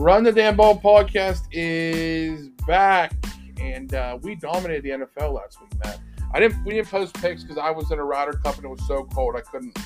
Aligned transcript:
Run 0.00 0.24
the 0.24 0.32
Damn 0.32 0.56
Ball 0.56 0.80
podcast 0.80 1.42
is 1.52 2.48
back, 2.66 3.12
and 3.60 3.92
uh, 3.92 4.16
we 4.22 4.34
dominated 4.34 4.82
the 4.82 4.88
NFL 4.88 5.34
last 5.34 5.60
week, 5.60 5.70
Matt. 5.84 6.00
I 6.32 6.40
didn't. 6.40 6.64
We 6.64 6.72
didn't 6.72 6.88
post 6.88 7.12
picks 7.20 7.42
because 7.42 7.58
I 7.58 7.70
was 7.70 7.90
in 7.90 7.98
a 7.98 8.02
Ryder 8.04 8.32
Cup 8.42 8.56
and 8.56 8.64
it 8.64 8.68
was 8.68 8.80
so 8.86 9.04
cold 9.12 9.36
I 9.36 9.42
couldn't 9.42 9.78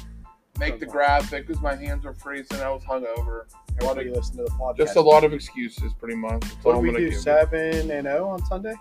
make 0.60 0.78
the 0.78 0.86
graphic 0.86 1.48
because 1.48 1.60
my 1.60 1.74
hands 1.74 2.04
were 2.04 2.14
freezing. 2.14 2.60
I 2.60 2.70
was 2.70 2.84
hungover. 2.84 3.46
Everybody 3.82 4.10
listen 4.10 4.36
to 4.36 4.44
the 4.44 4.50
podcast. 4.50 4.76
just 4.76 4.94
a 4.94 5.00
lot 5.00 5.24
of 5.24 5.32
excuses, 5.32 5.92
pretty 5.98 6.14
much. 6.14 6.42
That's 6.42 6.64
What 6.64 6.76
I'm 6.76 6.82
we 6.82 6.92
do? 6.92 7.10
Seven 7.10 7.90
and 7.90 8.06
zero 8.06 8.28
on 8.28 8.46
Sunday? 8.46 8.74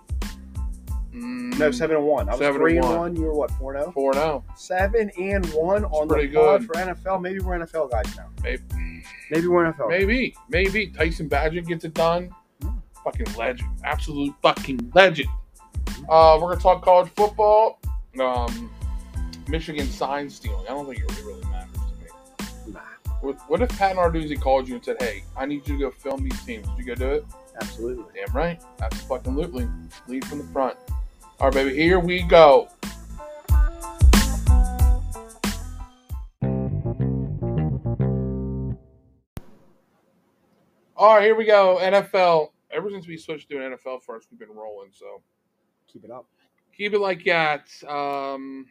Mm, 1.13 1.57
No, 1.59 1.69
seven 1.71 1.97
and 1.97 2.05
one. 2.05 2.27
I 2.27 2.31
was 2.31 2.39
Seven 2.39 2.59
three 2.59 2.77
and 2.77 2.85
one. 2.85 2.97
one. 2.99 3.15
You 3.15 3.23
were 3.23 3.33
what? 3.33 3.51
Four 3.51 3.73
and 3.75 3.83
zero. 3.83 3.91
four 3.91 4.11
and 4.15 4.19
now. 4.19 4.43
Seven 4.55 5.11
and 5.19 5.45
one 5.53 5.85
on 5.85 6.07
the 6.07 6.15
pod 6.33 6.61
good. 6.61 6.65
for 6.65 6.73
NFL. 6.73 7.21
Maybe 7.21 7.39
we're 7.39 7.59
NFL 7.59 7.91
guys 7.91 8.15
now. 8.17 8.29
Maybe, 8.43 8.63
Maybe 9.29 9.47
we're 9.47 9.71
NFL. 9.71 9.89
maybe, 9.89 10.35
maybe 10.49 10.87
Tyson 10.87 11.29
Bagent 11.29 11.67
gets 11.67 11.85
it 11.85 11.93
done. 11.93 12.31
Fucking 13.03 13.27
legend, 13.37 13.69
absolute 13.83 14.33
fucking 14.41 14.91
legend. 14.95 15.27
Uh, 16.09 16.37
we're 16.41 16.49
gonna 16.49 16.59
talk 16.61 16.81
college 16.83 17.11
football. 17.15 17.79
Um, 18.19 18.71
Michigan 19.47 19.85
sign 19.87 20.29
stealing. 20.29 20.65
I 20.67 20.69
don't 20.69 20.85
think 20.85 20.99
it 20.99 21.11
really, 21.11 21.33
really 21.33 21.45
matters 21.51 21.73
to 21.73 22.65
me. 22.65 22.73
Nah, 22.73 22.79
What, 23.21 23.37
what 23.49 23.61
if 23.61 23.69
Pat 23.77 23.95
Narduzzi 23.97 24.39
called 24.39 24.67
you 24.69 24.75
and 24.75 24.85
said, 24.85 24.95
"Hey, 25.01 25.23
I 25.35 25.45
need 25.45 25.67
you 25.67 25.75
to 25.77 25.79
go 25.79 25.91
film 25.91 26.23
these 26.23 26.41
teams"? 26.45 26.67
Would 26.69 26.77
you 26.79 26.85
go 26.85 26.95
do 26.95 27.09
it? 27.11 27.25
absolutely. 27.61 28.05
Damn 28.15 28.33
right. 28.35 28.59
That's 28.77 28.99
fucking 29.03 29.33
lootly. 29.33 29.69
Lead 30.07 30.25
from 30.25 30.39
the 30.39 30.43
front. 30.45 30.75
All 31.43 31.49
right, 31.49 31.55
baby. 31.55 31.75
Here 31.75 31.99
we 31.99 32.21
go. 32.21 32.69
All 40.95 41.15
right, 41.15 41.21
here 41.21 41.35
we 41.35 41.43
go. 41.43 41.79
NFL. 41.81 42.51
Ever 42.71 42.89
since 42.91 43.07
we 43.07 43.17
switched 43.17 43.49
to 43.49 43.57
an 43.57 43.73
NFL 43.73 44.03
first, 44.03 44.29
we've 44.31 44.39
been 44.39 44.55
rolling. 44.55 44.91
So 44.93 45.21
Keep 45.91 46.05
it 46.05 46.11
up. 46.11 46.27
keep 46.71 46.93
it 46.93 46.99
like 46.99 47.25
that. 47.25 47.67
Um, 47.89 48.67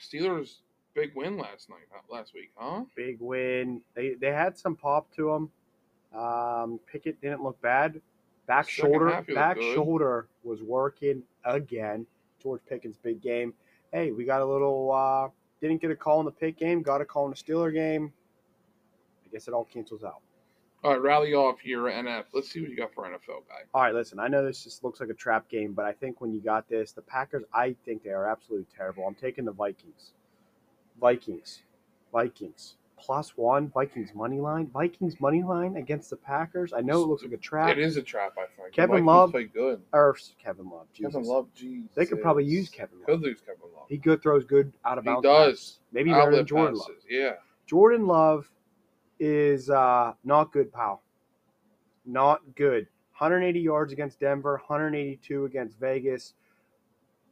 Steelers 0.00 0.58
big 0.94 1.16
win 1.16 1.36
last 1.36 1.68
night, 1.68 1.80
last 2.08 2.32
week, 2.32 2.52
huh? 2.54 2.84
Big 2.94 3.16
win. 3.18 3.80
They 3.96 4.14
they 4.20 4.30
had 4.30 4.56
some 4.56 4.76
pop 4.76 5.12
to 5.16 5.32
them. 6.12 6.16
Um, 6.16 6.78
Pickett 6.86 7.20
didn't 7.20 7.42
look 7.42 7.60
bad. 7.60 8.00
Back 8.48 8.68
Second 8.68 8.90
shoulder, 8.92 9.10
half, 9.10 9.26
he 9.26 9.32
looked 9.32 9.40
back 9.40 9.56
good. 9.56 9.74
shoulder 9.74 10.26
was 10.42 10.62
working 10.62 11.22
again. 11.44 12.06
George 12.42 12.60
Pickens 12.68 12.96
big 12.96 13.20
game. 13.20 13.52
Hey, 13.92 14.10
we 14.10 14.24
got 14.24 14.40
a 14.40 14.44
little. 14.44 14.90
uh 14.90 15.28
Didn't 15.60 15.80
get 15.80 15.90
a 15.90 15.96
call 15.96 16.18
in 16.20 16.24
the 16.24 16.32
pick 16.32 16.58
game. 16.58 16.82
Got 16.82 17.00
a 17.00 17.04
call 17.04 17.26
in 17.26 17.30
the 17.30 17.36
Steeler 17.36 17.72
game. 17.72 18.12
I 19.24 19.28
guess 19.30 19.46
it 19.46 19.54
all 19.54 19.64
cancels 19.64 20.02
out. 20.02 20.22
All 20.84 20.92
right, 20.92 21.02
rally 21.02 21.34
off 21.34 21.58
here, 21.60 21.80
NF. 21.80 22.26
Let's 22.32 22.50
see 22.50 22.60
what 22.60 22.70
you 22.70 22.76
got 22.76 22.94
for 22.94 23.04
NFL 23.04 23.46
guy. 23.48 23.64
All 23.74 23.82
right, 23.82 23.92
listen. 23.92 24.20
I 24.20 24.28
know 24.28 24.44
this 24.44 24.62
just 24.62 24.84
looks 24.84 25.00
like 25.00 25.10
a 25.10 25.14
trap 25.14 25.48
game, 25.48 25.72
but 25.74 25.84
I 25.84 25.92
think 25.92 26.20
when 26.20 26.32
you 26.32 26.40
got 26.40 26.68
this, 26.68 26.92
the 26.92 27.02
Packers, 27.02 27.42
I 27.52 27.74
think 27.84 28.04
they 28.04 28.10
are 28.10 28.26
absolutely 28.26 28.66
terrible. 28.74 29.04
I'm 29.06 29.16
taking 29.16 29.44
the 29.44 29.52
Vikings. 29.52 30.12
Vikings. 31.00 31.62
Vikings. 32.12 32.76
Plus 32.98 33.36
one. 33.36 33.68
Vikings 33.68 34.14
money 34.14 34.40
line. 34.40 34.66
Vikings 34.68 35.20
money 35.20 35.42
line 35.42 35.76
against 35.76 36.10
the 36.10 36.16
Packers. 36.16 36.72
I 36.72 36.80
know 36.80 37.02
it 37.02 37.06
looks 37.06 37.22
like 37.22 37.32
a 37.32 37.36
trap. 37.36 37.70
It 37.70 37.78
is 37.78 37.96
a 37.96 38.02
trap, 38.02 38.34
I 38.36 38.46
think. 38.60 38.74
Kevin 38.74 39.04
Love- 39.04 39.30
play 39.30 39.44
good. 39.44 39.82
Or 39.92 40.16
Kevin 40.42 40.68
Love. 40.68 40.86
Jesus. 40.92 41.12
Kevin 41.12 41.28
Love, 41.28 41.54
geez. 41.54 41.84
They 41.94 42.06
could 42.06 42.20
probably 42.20 42.44
use 42.44 42.68
Kevin 42.68 42.98
Love. 42.98 43.06
Could 43.06 43.22
lose 43.22 43.40
Kevin 43.40 43.62
Love. 43.74 43.86
He 43.88 43.96
good 43.96 44.22
throws 44.22 44.44
good 44.44 44.72
out 44.84 44.98
of 44.98 45.04
bounds. 45.04 45.24
He 45.24 45.32
does. 45.32 45.50
passes. 45.50 45.80
Maybe 45.92 46.10
better 46.10 46.34
than 46.34 46.46
Jordan 46.46 46.76
Love. 46.76 46.90
Yeah. 47.08 47.34
Jordan 47.66 48.06
Love 48.06 48.50
is 49.20 49.70
uh, 49.70 50.12
not 50.24 50.52
good, 50.52 50.72
pal. 50.72 51.02
Not 52.04 52.40
good. 52.54 52.88
180 53.18 53.60
yards 53.60 53.92
against 53.92 54.20
Denver, 54.20 54.52
182 54.66 55.44
against 55.44 55.78
Vegas, 55.78 56.34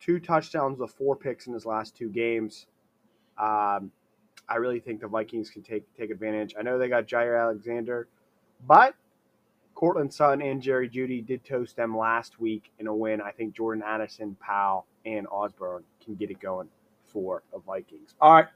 two 0.00 0.18
touchdowns 0.18 0.78
with 0.78 0.90
four 0.92 1.14
picks 1.14 1.46
in 1.46 1.54
his 1.54 1.64
last 1.64 1.96
two 1.96 2.08
games. 2.08 2.66
Um, 3.38 3.92
I 4.48 4.56
really 4.56 4.80
think 4.80 5.00
the 5.00 5.08
Vikings 5.08 5.50
can 5.50 5.62
take 5.62 5.84
take 5.96 6.10
advantage. 6.10 6.54
I 6.58 6.62
know 6.62 6.78
they 6.78 6.88
got 6.88 7.06
Jaire 7.06 7.40
Alexander, 7.40 8.08
but 8.66 8.94
Courtland 9.74 10.12
Sutton 10.12 10.40
and 10.42 10.62
Jerry 10.62 10.88
Jeudy 10.88 11.24
did 11.24 11.44
toast 11.44 11.76
them 11.76 11.96
last 11.96 12.40
week 12.40 12.70
in 12.78 12.86
a 12.86 12.94
win. 12.94 13.20
I 13.20 13.30
think 13.30 13.54
Jordan 13.54 13.84
Addison, 13.86 14.36
Powell, 14.40 14.86
and 15.04 15.26
Osborne 15.28 15.84
can 16.02 16.14
get 16.14 16.30
it 16.30 16.40
going 16.40 16.68
for 17.04 17.42
the 17.52 17.58
Vikings. 17.58 18.14
All 18.20 18.32
right. 18.32 18.46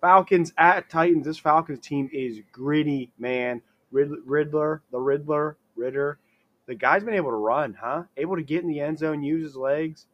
Falcons 0.00 0.52
at 0.58 0.88
Titans. 0.88 1.26
This 1.26 1.38
Falcons 1.38 1.78
team 1.78 2.08
is 2.12 2.40
gritty, 2.50 3.12
man. 3.18 3.62
Riddler, 3.92 4.82
the 4.90 4.98
Riddler, 4.98 5.56
Ritter. 5.76 6.18
The 6.66 6.74
guy's 6.74 7.04
been 7.04 7.14
able 7.14 7.30
to 7.30 7.36
run, 7.36 7.76
huh? 7.78 8.04
Able 8.16 8.36
to 8.36 8.42
get 8.42 8.62
in 8.62 8.68
the 8.68 8.80
end 8.80 8.98
zone, 8.98 9.22
use 9.22 9.42
his 9.44 9.56
legs. 9.56 10.06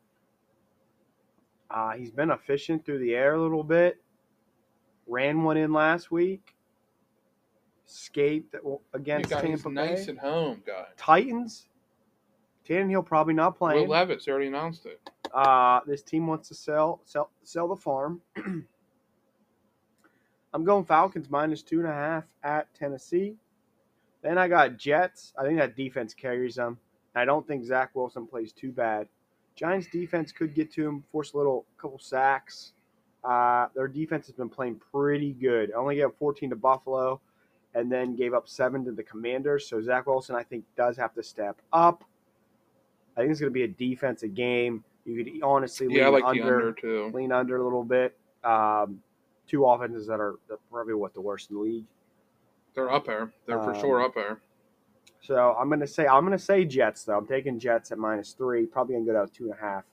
Uh, 1.70 1.92
he's 1.92 2.10
been 2.10 2.30
efficient 2.30 2.84
through 2.84 2.98
the 2.98 3.14
air 3.14 3.34
a 3.34 3.42
little 3.42 3.62
bit. 3.62 3.98
Ran 5.08 5.42
one 5.42 5.56
in 5.56 5.72
last 5.72 6.10
week. 6.10 6.54
Escaped 7.88 8.54
against 8.92 9.30
Tampa 9.30 9.70
nice 9.70 10.06
Bay. 10.06 10.12
at 10.12 10.18
home, 10.18 10.62
guy. 10.66 10.84
Titans. 10.98 11.66
Tannehill 12.68 13.06
probably 13.06 13.32
not 13.32 13.56
playing. 13.56 13.88
Will. 13.88 13.88
Levis 13.88 14.28
already 14.28 14.48
announced 14.48 14.84
it. 14.84 15.00
Uh, 15.32 15.80
this 15.86 16.02
team 16.02 16.26
wants 16.26 16.48
to 16.48 16.54
sell 16.54 17.00
sell 17.06 17.30
sell 17.42 17.66
the 17.66 17.76
farm. 17.76 18.20
I'm 20.52 20.64
going 20.64 20.84
Falcons 20.84 21.30
minus 21.30 21.62
two 21.62 21.78
and 21.78 21.88
a 21.88 21.92
half 21.92 22.24
at 22.42 22.72
Tennessee. 22.74 23.36
Then 24.22 24.36
I 24.36 24.48
got 24.48 24.76
Jets. 24.76 25.32
I 25.38 25.44
think 25.44 25.58
that 25.58 25.76
defense 25.76 26.12
carries 26.12 26.56
them. 26.56 26.78
I 27.14 27.24
don't 27.24 27.46
think 27.46 27.64
Zach 27.64 27.90
Wilson 27.94 28.26
plays 28.26 28.52
too 28.52 28.72
bad. 28.72 29.08
Giants 29.56 29.88
defense 29.90 30.30
could 30.30 30.54
get 30.54 30.70
to 30.72 30.86
him, 30.86 31.04
force 31.10 31.32
a 31.32 31.36
little 31.36 31.66
couple 31.78 31.98
sacks. 31.98 32.74
Uh, 33.24 33.68
their 33.74 33.88
defense 33.88 34.26
has 34.26 34.36
been 34.36 34.48
playing 34.48 34.80
pretty 34.92 35.32
good. 35.32 35.72
Only 35.72 35.96
gave 35.96 36.06
up 36.06 36.18
14 36.18 36.50
to 36.50 36.56
Buffalo, 36.56 37.20
and 37.74 37.90
then 37.90 38.14
gave 38.16 38.32
up 38.34 38.48
seven 38.48 38.84
to 38.84 38.92
the 38.92 39.02
Commanders. 39.02 39.68
So 39.68 39.80
Zach 39.82 40.06
Wilson, 40.06 40.36
I 40.36 40.42
think, 40.42 40.64
does 40.76 40.96
have 40.96 41.14
to 41.14 41.22
step 41.22 41.56
up. 41.72 42.04
I 43.16 43.20
think 43.20 43.32
it's 43.32 43.40
going 43.40 43.50
to 43.50 43.54
be 43.54 43.64
a 43.64 43.68
defensive 43.68 44.34
game. 44.34 44.84
You 45.04 45.24
could 45.24 45.42
honestly 45.42 45.86
Yeah, 45.90 46.04
lean 46.04 46.12
like 46.12 46.24
under, 46.24 46.42
under 46.42 46.72
lean 47.12 47.32
under 47.32 47.56
a 47.56 47.64
little 47.64 47.84
bit. 47.84 48.16
Um, 48.44 49.02
two 49.48 49.64
offenses 49.66 50.06
that 50.06 50.20
are 50.20 50.36
probably 50.70 50.94
what 50.94 51.14
the 51.14 51.20
worst 51.20 51.50
in 51.50 51.56
the 51.56 51.62
league. 51.62 51.84
They're 52.74 52.90
up 52.92 53.06
there. 53.06 53.32
They're 53.46 53.58
for 53.58 53.74
Um, 53.74 53.80
sure 53.80 54.02
up 54.02 54.14
there. 54.14 54.40
So 55.20 55.56
I'm 55.58 55.68
gonna 55.68 55.86
say 55.86 56.06
I'm 56.06 56.22
gonna 56.24 56.38
say 56.38 56.64
Jets 56.64 57.04
though. 57.04 57.16
I'm 57.18 57.26
taking 57.26 57.58
Jets 57.58 57.90
at 57.90 57.98
minus 57.98 58.32
three. 58.34 58.66
Probably 58.66 58.94
gonna 58.94 59.06
go 59.06 59.12
down 59.14 59.28
two 59.30 59.44
and 59.50 59.54
a 59.54 59.56
half. 59.56 59.84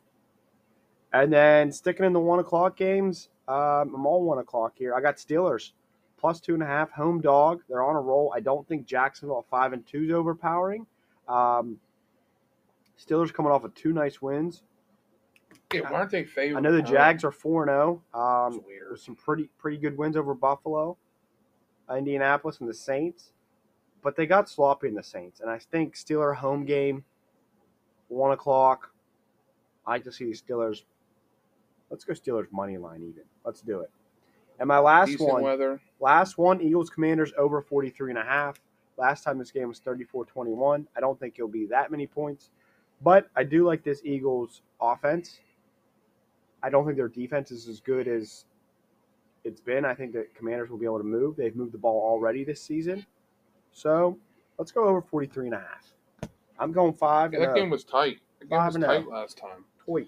And 1.16 1.32
then 1.32 1.72
sticking 1.72 2.06
in 2.06 2.12
the 2.12 2.20
one 2.20 2.40
o'clock 2.40 2.76
games, 2.76 3.30
um, 3.48 3.96
I'm 3.96 4.06
all 4.06 4.24
one 4.24 4.40
o'clock 4.40 4.74
here. 4.76 4.94
I 4.94 5.00
got 5.00 5.16
Steelers 5.16 5.72
plus 6.18 6.42
two 6.42 6.54
and 6.54 6.62
a 6.62 6.66
half 6.66 6.92
home 6.92 7.22
dog. 7.22 7.62
They're 7.70 7.84
on 7.84 7.96
a 7.96 8.02
roll. 8.02 8.34
I 8.36 8.42
don't 8.42 8.68
think 8.68 8.86
Jacksonville 8.86 9.46
five 9.50 9.72
and 9.72 9.88
two 9.88 10.04
is 10.04 10.12
overpowering. 10.12 10.86
Um, 11.30 11.78
Steelers 13.00 13.34
coming 13.34 13.50
off 13.50 13.64
of 13.64 13.74
two 13.76 13.94
nice 13.94 14.22
wins. 14.22 14.64
Yeah, 15.74 15.90
why 15.90 16.00
aren't 16.00 16.12
they 16.12 16.26
favored? 16.26 16.58
I 16.58 16.60
know 16.60 16.74
the 16.74 16.82
Jags 16.82 17.24
are 17.24 17.32
four 17.32 17.64
and 17.64 17.70
zero. 17.70 18.04
Um, 18.14 18.62
with 18.92 19.00
some 19.00 19.16
pretty 19.16 19.50
pretty 19.58 19.78
good 19.78 19.98
wins 19.98 20.18
over 20.18 20.34
Buffalo, 20.34 20.98
Indianapolis, 21.90 22.60
and 22.60 22.68
the 22.68 22.74
Saints. 22.74 23.32
But 24.04 24.18
they 24.18 24.26
got 24.26 24.50
sloppy 24.50 24.90
in 24.90 24.96
the 24.96 25.04
Saints, 25.04 25.40
and 25.40 25.50
I 25.50 25.60
think 25.60 25.96
Steeler 25.96 26.36
home 26.36 26.66
game, 26.66 27.06
one 28.10 28.34
o'clock. 28.34 28.92
I 29.86 29.92
like 29.92 30.04
to 30.04 30.12
see 30.12 30.26
the 30.26 30.34
Steelers. 30.34 30.84
Let's 31.90 32.04
go 32.04 32.14
Steelers 32.14 32.52
money 32.52 32.78
line 32.78 33.04
even. 33.04 33.24
Let's 33.44 33.62
do 33.62 33.82
it. 33.82 33.92
And 34.60 34.68
my 34.68 34.80
last 34.80 35.10
Decent 35.10 35.30
one, 35.30 35.44
weather. 35.44 35.82
last 36.00 36.38
one, 36.38 36.62
Eagles 36.62 36.90
Commanders 36.90 37.34
over 37.38 37.62
43 37.62 38.12
and 38.12 38.20
a 38.20 38.24
half. 38.24 38.58
Last 38.98 39.24
time 39.24 39.38
this 39.38 39.52
game 39.52 39.68
was 39.68 39.82
34-21. 39.82 40.86
I 40.96 41.00
don't 41.00 41.20
think 41.20 41.36
it'll 41.38 41.50
be 41.50 41.66
that 41.68 41.92
many 41.92 42.08
points, 42.08 42.52
but 43.02 43.28
I 43.36 43.44
do 43.44 43.66
like 43.66 43.84
this 43.84 44.02
Eagles 44.06 44.62
offense. 44.80 45.40
I 46.64 46.70
don't 46.70 46.86
think 46.86 46.98
their 46.98 47.10
defense 47.10 47.52
is 47.52 47.68
as 47.68 47.82
good 47.82 48.08
as 48.08 48.46
it's 49.44 49.60
been. 49.60 49.84
I 49.84 49.94
think 49.94 50.14
the 50.14 50.28
Commanders 50.34 50.70
will 50.70 50.78
be 50.78 50.86
able 50.86 50.98
to 50.98 51.04
move. 51.04 51.36
They've 51.36 51.56
moved 51.56 51.74
the 51.74 51.78
ball 51.78 52.02
already 52.10 52.46
this 52.46 52.62
season. 52.62 53.06
So 53.74 54.18
let's 54.58 54.72
go 54.72 54.86
over 54.86 55.02
43 55.02 55.48
and 55.48 55.56
a 55.56 55.60
half. 55.60 56.32
I'm 56.58 56.72
going 56.72 56.94
five. 56.94 57.34
Yeah, 57.34 57.40
that 57.40 57.50
oh. 57.50 57.56
game 57.56 57.70
was 57.70 57.84
tight. 57.84 58.20
That 58.40 58.50
game 58.50 58.58
Five 58.58 58.68
was 58.68 58.76
and 58.76 58.86
oh. 58.86 58.88
tight 58.88 59.06
oh. 59.08 59.12
last 59.12 59.38
time. 59.38 59.66
point. 59.86 60.08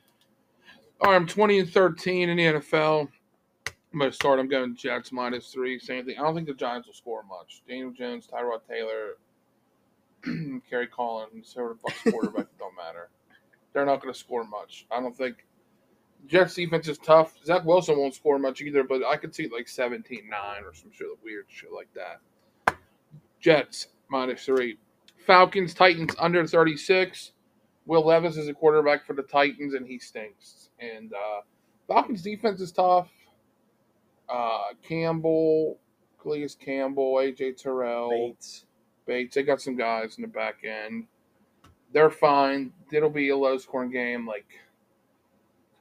All 1.00 1.12
right, 1.12 1.16
I'm 1.16 1.28
20 1.28 1.60
and 1.60 1.70
13 1.70 2.30
in 2.30 2.38
the 2.38 2.44
NFL. 2.44 3.08
I'm 3.94 4.00
going 4.00 4.10
to 4.10 4.16
start. 4.16 4.40
I'm 4.40 4.48
going 4.48 4.76
Jets 4.76 5.12
minus 5.12 5.52
three. 5.52 5.78
Same 5.78 6.06
thing. 6.06 6.18
I 6.18 6.24
don't 6.24 6.34
think 6.34 6.48
the 6.48 6.56
Giants 6.56 6.88
will 6.88 6.96
score 6.96 7.24
much. 7.24 7.62
Daniel 7.68 7.92
Jones, 7.92 8.28
Tyrod 8.28 8.62
Taylor, 8.68 9.18
Kerry 10.70 10.88
Collins, 10.88 11.54
whoever 11.54 11.76
the 11.76 11.80
fuck's 11.80 12.12
quarterback, 12.12 12.48
don't 12.58 12.76
matter. 12.76 13.10
They're 13.74 13.86
not 13.86 14.02
going 14.02 14.12
to 14.12 14.20
score 14.20 14.44
much. 14.44 14.88
I 14.90 15.00
don't 15.00 15.16
think. 15.16 15.46
Jets 16.26 16.56
defense 16.56 16.88
is 16.88 16.98
tough. 16.98 17.38
Zach 17.46 17.64
Wilson 17.64 18.00
won't 18.00 18.16
score 18.16 18.40
much 18.40 18.62
either, 18.62 18.84
but 18.84 19.06
I 19.06 19.18
could 19.18 19.36
see 19.36 19.48
like 19.48 19.68
17 19.68 20.24
9 20.28 20.64
or 20.64 20.74
some 20.74 20.92
shit, 20.92 21.08
weird 21.24 21.46
shit 21.48 21.72
like 21.72 21.90
that. 21.94 22.76
Jets 23.40 23.90
minus 24.10 24.44
three. 24.44 24.80
Falcons, 25.28 25.76
Titans 25.76 26.16
under 26.18 26.46
36. 26.46 27.34
Will 27.88 28.06
Levis 28.06 28.36
is 28.36 28.50
a 28.50 28.54
quarterback 28.54 29.06
for 29.06 29.14
the 29.14 29.24
Titans, 29.24 29.74
and 29.74 29.88
he 29.88 29.98
stinks. 29.98 30.70
And 30.80 31.14
uh, 31.14 31.42
Falcons 31.88 32.22
defense 32.22 32.60
is 32.60 32.72
tough. 32.72 33.10
Uh, 34.30 34.74
Campbell, 34.84 35.80
Calais 36.22 36.50
Campbell, 36.60 37.14
AJ 37.16 37.62
Terrell, 37.62 38.10
Bates. 38.10 38.66
Bates. 39.06 39.36
They 39.36 39.44
got 39.44 39.62
some 39.62 39.78
guys 39.78 40.18
in 40.18 40.22
the 40.22 40.28
back 40.28 40.66
end. 40.66 41.08
They're 41.94 42.10
fine. 42.10 42.74
It'll 42.92 43.10
be 43.10 43.30
a 43.30 43.38
low 43.38 43.58
scoring 43.58 43.90
game, 43.90 44.28
like 44.28 44.48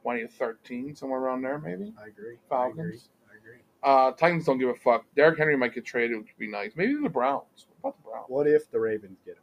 20 0.02 0.22
to 0.22 0.28
13, 0.28 0.94
somewhere 0.94 1.18
around 1.18 1.42
there, 1.42 1.58
maybe. 1.58 1.92
I 2.00 2.06
agree. 2.06 2.36
Falcons. 2.48 3.08
I 3.28 3.36
agree. 3.36 3.58
Uh, 3.82 4.12
Titans 4.12 4.44
don't 4.44 4.58
give 4.58 4.68
a 4.68 4.74
fuck. 4.74 5.04
Derrick 5.16 5.38
Henry 5.38 5.56
might 5.56 5.74
get 5.74 5.84
traded, 5.84 6.18
which 6.18 6.28
would 6.28 6.38
be 6.38 6.46
nice. 6.46 6.70
Maybe 6.76 6.94
the 6.94 7.08
Browns. 7.08 7.66
What 7.80 7.90
about 7.90 7.96
the 7.96 8.10
Browns? 8.10 8.26
What 8.28 8.46
if 8.46 8.70
the 8.70 8.78
Ravens 8.78 9.18
get 9.24 9.34
him? 9.34 9.42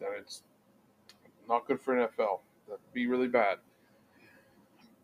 That 0.00 0.08
it's 0.20 0.42
not 1.48 1.66
good 1.66 1.80
for 1.80 1.94
NFL. 1.94 2.40
That'd 2.68 2.80
be 2.92 3.06
really 3.06 3.28
bad. 3.28 3.58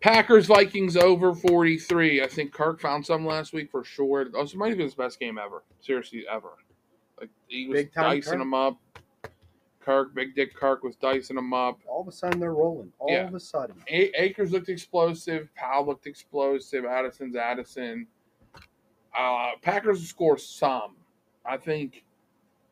Packers 0.00 0.46
Vikings 0.46 0.96
over 0.96 1.34
43. 1.34 2.22
I 2.22 2.26
think 2.26 2.52
Kirk 2.52 2.80
found 2.80 3.04
some 3.04 3.26
last 3.26 3.52
week 3.52 3.70
for 3.70 3.84
sure. 3.84 4.26
Oh, 4.34 4.42
This 4.42 4.54
might 4.54 4.68
have 4.68 4.78
been 4.78 4.86
his 4.86 4.94
best 4.94 5.20
game 5.20 5.36
ever. 5.38 5.62
Seriously, 5.80 6.24
ever. 6.30 6.52
Like 7.20 7.28
he 7.48 7.66
was 7.68 7.74
Big 7.82 7.92
dicing 7.92 8.22
Kirk. 8.32 8.38
them 8.38 8.54
up. 8.54 8.78
Kirk, 9.80 10.14
Big 10.14 10.34
Dick 10.34 10.54
Kirk 10.54 10.82
was 10.82 10.96
dicing 10.96 11.36
them 11.36 11.52
up. 11.52 11.80
All 11.86 12.00
of 12.02 12.08
a 12.08 12.12
sudden 12.12 12.40
they're 12.40 12.54
rolling. 12.54 12.92
All 12.98 13.10
Yeah. 13.10 13.26
of 13.28 13.34
a 13.34 13.40
sudden. 13.40 13.76
A- 13.88 14.22
Akers 14.22 14.52
looked 14.52 14.68
explosive. 14.70 15.48
Powell 15.54 15.86
looked 15.86 16.06
explosive. 16.06 16.84
Addison's 16.86 17.36
Addison. 17.36 18.06
Uh, 19.16 19.50
Packers 19.62 19.98
will 19.98 20.06
score 20.06 20.38
some. 20.38 20.96
I 21.44 21.56
think 21.56 22.04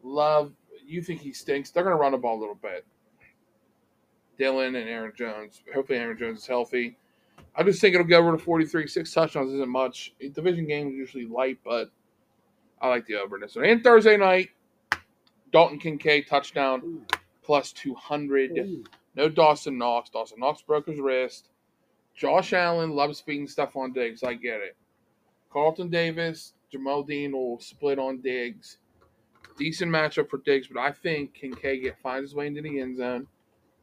Love, 0.02 0.52
you 0.86 1.02
think 1.02 1.20
he 1.20 1.32
stinks. 1.32 1.70
They're 1.70 1.82
going 1.82 1.94
to 1.96 2.00
run 2.00 2.12
the 2.12 2.18
ball 2.18 2.38
a 2.38 2.40
little 2.40 2.54
bit. 2.54 2.86
Dillon 4.38 4.76
and 4.76 4.88
Aaron 4.88 5.12
Jones. 5.16 5.62
Hopefully, 5.74 5.98
Aaron 5.98 6.18
Jones 6.18 6.40
is 6.40 6.46
healthy. 6.46 6.96
I 7.54 7.62
just 7.64 7.80
think 7.80 7.94
it'll 7.94 8.06
go 8.06 8.18
over 8.18 8.36
to 8.36 8.38
43. 8.42 8.86
Six 8.86 9.12
touchdowns 9.12 9.52
isn't 9.52 9.68
much. 9.68 10.14
Division 10.32 10.66
games 10.66 10.94
usually 10.94 11.26
light, 11.26 11.58
but 11.64 11.90
I 12.80 12.88
like 12.88 13.06
the 13.06 13.16
over 13.16 13.36
in. 13.36 13.64
And 13.64 13.82
Thursday 13.82 14.16
night, 14.16 14.50
Dalton 15.52 15.78
Kincaid 15.78 16.26
touchdown 16.28 16.82
Ooh. 16.84 17.04
plus 17.42 17.72
200. 17.72 18.52
Ooh. 18.58 18.84
No 19.16 19.28
Dawson 19.28 19.76
Knox. 19.76 20.10
Dawson 20.10 20.38
Knox 20.38 20.62
broke 20.62 20.86
his 20.86 21.00
wrist. 21.00 21.48
Josh 22.14 22.52
Allen 22.52 22.90
loves 22.90 23.22
stuff 23.46 23.76
on 23.76 23.92
Diggs. 23.92 24.22
I 24.22 24.34
get 24.34 24.60
it. 24.60 24.76
Carlton 25.52 25.88
Davis, 25.88 26.52
Jamel 26.72 27.06
Dean 27.06 27.32
will 27.32 27.58
split 27.58 27.98
on 27.98 28.20
Diggs. 28.20 28.78
Decent 29.56 29.90
matchup 29.90 30.28
for 30.28 30.38
Diggs, 30.38 30.68
but 30.68 30.80
I 30.80 30.92
think 30.92 31.34
Kincaid 31.34 31.94
finds 32.02 32.30
his 32.30 32.34
way 32.34 32.46
into 32.46 32.62
the 32.62 32.80
end 32.80 32.96
zone. 32.96 33.26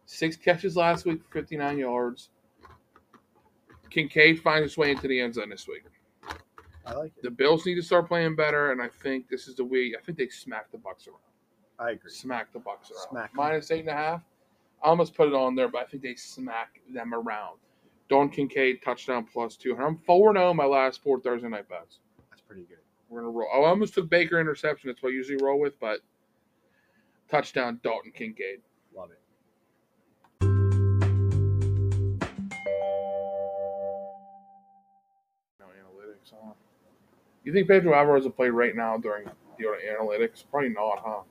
Six 0.05 0.35
catches 0.35 0.75
last 0.75 1.05
week 1.05 1.21
59 1.31 1.79
yards. 1.79 2.29
Kincaid 3.89 4.41
finds 4.41 4.71
his 4.71 4.77
way 4.77 4.91
into 4.91 5.07
the 5.07 5.19
end 5.19 5.35
zone 5.35 5.49
this 5.49 5.67
week. 5.67 5.83
I 6.85 6.93
like 6.93 7.13
it. 7.17 7.23
The 7.23 7.31
Bills 7.31 7.65
need 7.65 7.75
to 7.75 7.81
start 7.81 8.07
playing 8.07 8.35
better, 8.35 8.71
and 8.71 8.81
I 8.81 8.87
think 8.87 9.27
this 9.29 9.47
is 9.47 9.55
the 9.55 9.63
week. 9.63 9.95
I 9.97 10.03
think 10.03 10.17
they 10.17 10.27
smack 10.27 10.71
the 10.71 10.77
Bucks 10.77 11.07
around. 11.07 11.19
I 11.79 11.91
agree. 11.91 12.11
Smack 12.11 12.53
the 12.53 12.59
Bucks 12.59 12.91
around. 12.91 13.09
Smack. 13.09 13.31
Minus 13.33 13.71
eight 13.71 13.81
and 13.81 13.89
a 13.89 13.93
half. 13.93 14.21
I 14.83 14.89
almost 14.89 15.15
put 15.15 15.27
it 15.27 15.33
on 15.33 15.55
there, 15.55 15.67
but 15.67 15.81
I 15.81 15.85
think 15.85 16.03
they 16.03 16.15
smack 16.15 16.81
them 16.93 17.13
around. 17.13 17.57
Don 18.07 18.29
Kincaid 18.29 18.83
touchdown 18.83 19.25
plus 19.31 19.55
two. 19.55 19.75
I'm 19.75 19.97
four 19.97 20.33
zero 20.33 20.49
oh 20.49 20.53
my 20.53 20.65
last 20.65 21.01
four 21.01 21.19
Thursday 21.19 21.49
night 21.49 21.67
bets. 21.67 21.99
That's 22.29 22.41
pretty 22.41 22.63
good. 22.63 22.77
We're 23.09 23.21
gonna 23.21 23.31
roll. 23.31 23.49
Oh, 23.51 23.63
I 23.63 23.69
almost 23.69 23.95
took 23.95 24.09
Baker 24.09 24.39
interception. 24.39 24.89
That's 24.89 25.01
what 25.01 25.09
I 25.09 25.13
usually 25.13 25.43
roll 25.43 25.59
with, 25.59 25.79
but 25.79 26.01
touchdown 27.29 27.79
Dalton 27.83 28.11
Kincaid. 28.11 28.59
You 37.45 37.53
think 37.53 37.67
Pedro 37.67 37.93
Alvarez 37.93 38.23
will 38.23 38.31
play 38.31 38.49
right 38.49 38.75
now 38.75 38.97
during 38.97 39.29
the 39.57 39.63
analytics? 39.63 40.43
Probably 40.49 40.69
not, 40.69 40.99
huh? 41.05 41.21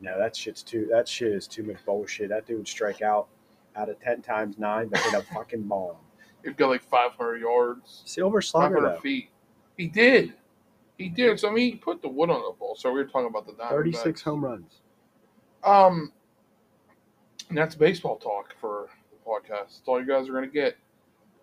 No, 0.00 0.18
that 0.18 0.36
shit's 0.36 0.62
too. 0.62 0.86
That 0.90 1.08
shit 1.08 1.32
is 1.32 1.48
too 1.48 1.62
much 1.62 1.84
bullshit. 1.84 2.28
That 2.28 2.46
dude 2.46 2.58
would 2.58 2.68
strike 2.68 3.00
out 3.02 3.28
out 3.74 3.88
of 3.88 3.98
ten 3.98 4.20
times 4.22 4.58
nine, 4.58 4.88
but 4.88 5.00
hit 5.00 5.14
a 5.14 5.22
fucking 5.22 5.62
bomb. 5.62 5.96
He'd 6.44 6.56
go 6.56 6.68
like 6.68 6.82
500 6.82 7.40
yards. 7.40 8.02
Silver 8.04 8.40
slugger 8.40 8.80
though. 8.80 9.00
feet. 9.00 9.30
He 9.76 9.88
did. 9.88 10.34
He 10.98 11.08
did. 11.08 11.40
So 11.40 11.48
I 11.48 11.52
mean, 11.52 11.72
he 11.72 11.76
put 11.76 12.02
the 12.02 12.08
wood 12.08 12.30
on 12.30 12.42
the 12.42 12.52
ball. 12.58 12.76
So 12.76 12.92
we 12.92 12.98
were 13.00 13.06
talking 13.06 13.28
about 13.28 13.46
the 13.46 13.54
Thirty-six 13.68 14.20
home 14.22 14.44
runs. 14.44 14.80
Um, 15.64 16.12
and 17.48 17.56
that's 17.56 17.74
baseball 17.74 18.16
talk 18.16 18.54
for 18.60 18.88
the 19.10 19.30
podcast. 19.30 19.48
That's 19.48 19.82
all 19.86 20.00
you 20.00 20.06
guys 20.06 20.28
are 20.28 20.32
going 20.32 20.44
to 20.44 20.50
get. 20.50 20.76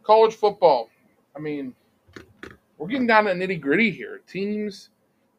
College 0.04 0.36
football. 0.36 0.90
I 1.36 1.40
mean, 1.40 1.74
we're 2.84 2.90
getting 2.90 3.08
down 3.08 3.24
to 3.24 3.32
nitty 3.32 3.62
gritty 3.62 3.90
here. 3.90 4.20
Teams 4.28 4.90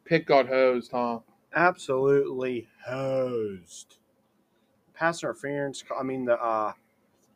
pick 0.03 0.25
got 0.25 0.47
hosed, 0.47 0.89
huh? 0.91 1.19
Absolutely 1.55 2.67
hosed. 2.83 3.97
Pass 4.95 5.21
interference. 5.21 5.83
I 5.95 6.01
mean 6.01 6.25
the. 6.25 6.41
uh 6.41 6.73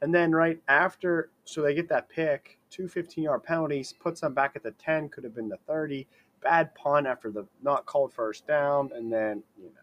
And 0.02 0.14
then 0.14 0.32
right 0.32 0.60
after, 0.68 1.30
so 1.46 1.62
they 1.62 1.76
get 1.76 1.88
that 1.90 2.10
pick, 2.10 2.58
two 2.72 2.86
15-yard 2.86 3.44
penalties, 3.44 3.94
puts 3.94 4.22
them 4.22 4.34
back 4.34 4.54
at 4.56 4.64
the 4.64 4.72
ten. 4.72 5.10
Could 5.10 5.26
have 5.26 5.36
been 5.36 5.48
the 5.48 5.60
thirty. 5.68 6.08
Bad 6.42 6.74
punt 6.74 7.06
after 7.06 7.30
the 7.30 7.46
not 7.62 7.86
called 7.86 8.12
first 8.12 8.48
down, 8.48 8.90
and 8.96 9.14
then 9.14 9.44
you 9.60 9.66
know, 9.66 9.82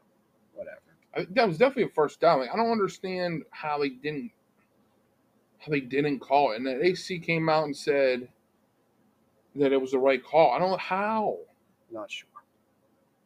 whatever. 0.55 0.81
I, 1.15 1.25
that 1.35 1.47
was 1.47 1.57
definitely 1.57 1.85
a 1.85 1.95
first 1.95 2.19
down. 2.19 2.41
Like, 2.41 2.51
I 2.53 2.57
don't 2.57 2.73
understand 2.73 3.45
how 3.53 3.79
they 3.79 3.91
didn't 3.91 4.33
how 5.59 5.71
they 5.71 5.81
didn't 5.81 6.19
call 6.19 6.51
it. 6.51 6.57
And 6.57 6.67
the 6.67 6.85
AC 6.85 7.21
came 7.21 7.49
out 7.49 7.67
and 7.67 7.77
said 7.77 8.29
that 9.59 9.73
it 9.73 9.81
was 9.81 9.93
the 9.93 9.99
right 9.99 10.23
call. 10.23 10.53
I 10.53 10.59
don't 10.59 10.71
know 10.71 10.77
how. 10.77 11.39
Not 11.91 12.11
sure. 12.11 12.29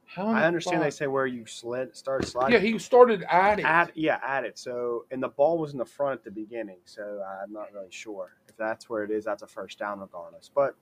How 0.07 0.27
I 0.27 0.41
the 0.41 0.47
understand 0.47 0.83
they 0.83 0.91
say 0.91 1.07
where 1.07 1.27
you 1.27 1.47
slid, 1.47 1.97
started 1.97 2.27
sliding. 2.27 2.53
Yeah, 2.53 2.59
he 2.59 2.77
started 2.81 3.23
at 3.31 3.61
it. 3.61 3.65
Add, 3.65 3.93
yeah, 3.95 4.19
add 4.25 4.45
it. 4.45 4.59
So, 4.59 5.05
and 5.13 5.23
the 5.23 5.29
ball 5.29 5.57
was 5.57 5.73
in 5.73 5.79
the 5.79 5.85
front 5.85 6.19
at 6.19 6.25
the 6.25 6.33
beginning, 6.33 6.79
so 6.85 7.23
I'm 7.43 7.53
not 7.53 7.73
really 7.73 7.91
sure 7.91 8.33
if 8.49 8.57
that's 8.57 8.91
where 8.91 9.05
it 9.05 9.13
is. 9.13 9.25
That's 9.25 9.43
a 9.43 9.47
first 9.47 9.79
down, 9.79 10.01
regardless. 10.01 10.51
But 10.53 10.75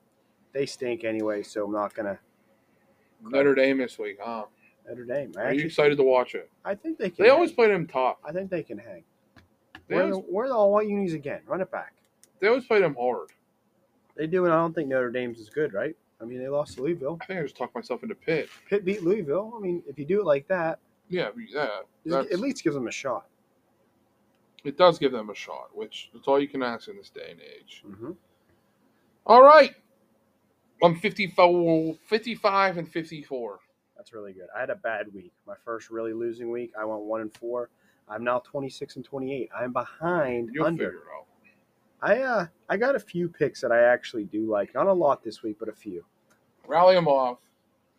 they 0.52 0.64
stink 0.64 1.04
anyway, 1.04 1.42
so 1.42 1.66
I'm 1.66 1.72
not 1.72 1.94
gonna. 1.94 2.18
Notre 3.22 3.54
Dame 3.54 3.76
this 3.76 3.98
week, 3.98 4.16
huh? 4.18 4.44
Notre 4.88 5.04
Dame. 5.04 5.34
I, 5.36 5.42
Are 5.42 5.52
you 5.52 5.66
excited 5.66 5.98
to 5.98 6.04
watch 6.04 6.34
it? 6.34 6.50
I 6.64 6.74
think 6.74 6.96
they 6.96 7.10
can. 7.10 7.22
They 7.22 7.30
always 7.30 7.50
hang. 7.50 7.56
play 7.56 7.68
them 7.68 7.86
tough. 7.86 8.16
I 8.24 8.32
think 8.32 8.50
they 8.50 8.62
can 8.62 8.78
hang. 8.78 9.04
They 9.88 9.96
Where 9.96 10.06
the, 10.06 10.12
always, 10.14 10.26
where 10.30 10.48
the 10.48 10.54
all 10.54 10.72
white 10.72 10.88
unis 10.88 11.12
again? 11.12 11.40
Run 11.46 11.60
it 11.60 11.70
back. 11.70 11.92
they 12.40 12.48
always 12.48 12.64
play 12.64 12.80
them 12.80 12.96
hard. 12.98 13.28
They 14.18 14.26
do, 14.26 14.44
and 14.44 14.52
I 14.52 14.56
don't 14.56 14.74
think 14.74 14.88
Notre 14.88 15.10
Dame's 15.10 15.38
is 15.38 15.48
good, 15.48 15.72
right? 15.72 15.96
I 16.20 16.24
mean, 16.24 16.40
they 16.40 16.48
lost 16.48 16.74
to 16.74 16.82
Louisville. 16.82 17.16
I 17.22 17.24
think 17.26 17.38
I 17.38 17.42
just 17.44 17.56
talked 17.56 17.74
myself 17.74 18.02
into 18.02 18.14
Pitt. 18.16 18.48
Pitt 18.68 18.84
beat 18.84 19.02
Louisville. 19.04 19.54
I 19.56 19.60
mean, 19.60 19.82
if 19.88 19.98
you 19.98 20.04
do 20.04 20.20
it 20.20 20.26
like 20.26 20.46
that, 20.48 20.80
Yeah, 21.08 21.28
yeah. 21.36 21.68
it 22.04 22.12
at 22.32 22.40
least 22.40 22.64
gives 22.64 22.74
them 22.74 22.88
a 22.88 22.92
shot. 22.92 23.26
It 24.64 24.76
does 24.76 24.98
give 24.98 25.12
them 25.12 25.30
a 25.30 25.34
shot, 25.34 25.68
which 25.72 26.10
that's 26.12 26.26
all 26.26 26.40
you 26.40 26.48
can 26.48 26.62
ask 26.64 26.88
in 26.88 26.96
this 26.96 27.10
day 27.10 27.28
and 27.30 27.40
age. 27.40 27.84
Mm-hmm. 27.86 28.10
All 29.26 29.42
right. 29.42 29.74
I'm 30.82 30.96
54, 30.96 31.94
55 32.06 32.78
and 32.78 32.88
54. 32.90 33.58
That's 33.96 34.12
really 34.12 34.32
good. 34.32 34.46
I 34.56 34.60
had 34.60 34.70
a 34.70 34.74
bad 34.76 35.12
week. 35.14 35.32
My 35.46 35.54
first 35.64 35.90
really 35.90 36.12
losing 36.12 36.50
week. 36.50 36.72
I 36.78 36.84
went 36.84 37.02
one 37.02 37.20
and 37.20 37.32
four. 37.36 37.70
I'm 38.08 38.24
now 38.24 38.40
26 38.40 38.96
and 38.96 39.04
28. 39.04 39.50
I'm 39.56 39.72
behind 39.72 40.50
You'll 40.52 40.66
under. 40.66 40.84
figure 40.86 40.98
it 40.98 41.16
out. 41.16 41.26
I 42.00 42.18
uh 42.22 42.46
I 42.68 42.76
got 42.76 42.96
a 42.96 43.00
few 43.00 43.28
picks 43.28 43.60
that 43.60 43.72
I 43.72 43.82
actually 43.82 44.24
do 44.24 44.50
like. 44.50 44.74
Not 44.74 44.86
a 44.86 44.92
lot 44.92 45.22
this 45.22 45.42
week, 45.42 45.56
but 45.58 45.68
a 45.68 45.72
few. 45.72 46.04
Rally 46.66 46.94
them 46.94 47.08
off. 47.08 47.38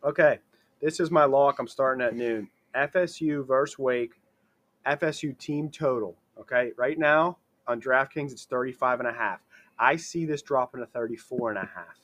Okay. 0.04 0.40
This 0.82 1.00
is 1.00 1.12
my 1.12 1.26
lock. 1.26 1.60
I'm 1.60 1.68
starting 1.68 2.06
at 2.06 2.16
noon. 2.16 2.50
FSU 2.76 3.46
versus 3.46 3.78
Wake. 3.78 4.22
FSU 4.88 5.38
team 5.38 5.70
total. 5.70 6.16
Okay. 6.40 6.72
Right 6.78 6.98
now 6.98 7.38
on 7.68 7.82
DraftKings 7.82 8.32
it's 8.32 8.46
35 8.46 9.00
and 9.00 9.10
a 9.10 9.14
half. 9.14 9.40
I 9.78 9.96
see 9.96 10.26
this 10.26 10.42
dropping 10.42 10.82
to 10.82 10.88
34 10.88 11.52
and 11.52 11.58
a 11.58 11.70
half. 11.76 11.98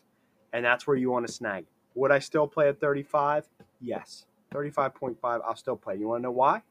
And 0.53 0.63
that's 0.65 0.87
where 0.87 0.97
you 0.97 1.11
want 1.11 1.27
to 1.27 1.33
snag. 1.33 1.65
Would 1.95 2.11
I 2.11 2.19
still 2.19 2.47
play 2.47 2.67
at 2.69 2.79
35? 2.79 3.47
Yes. 3.79 4.25
35.5 4.53 5.15
I'll 5.23 5.55
still 5.55 5.75
play. 5.75 5.95
You 5.95 6.07
want 6.07 6.21
to 6.21 6.23
know 6.23 6.31
why? 6.31 6.61